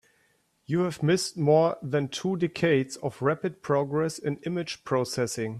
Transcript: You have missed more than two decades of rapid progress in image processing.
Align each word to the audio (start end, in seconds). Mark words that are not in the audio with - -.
You 0.65 0.79
have 0.81 1.03
missed 1.03 1.37
more 1.37 1.77
than 1.83 2.07
two 2.07 2.35
decades 2.35 2.95
of 3.03 3.21
rapid 3.21 3.61
progress 3.61 4.17
in 4.17 4.37
image 4.37 4.83
processing. 4.83 5.49